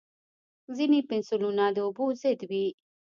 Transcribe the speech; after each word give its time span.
ځینې 0.75 0.99
پنسلونه 1.09 1.63
د 1.75 1.77
اوبو 1.85 2.05
ضد 2.21 2.39
وي. 2.49 2.65